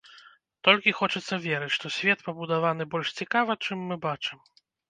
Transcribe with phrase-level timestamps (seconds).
[0.67, 4.39] Толькі хочацца верыць, што свет пабудаваны больш цікава, чым мы бачым.